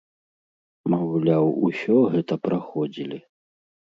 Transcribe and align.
Маўляў, 0.93 1.45
усё 1.67 1.97
гэта 2.15 2.33
праходзілі. 2.47 3.19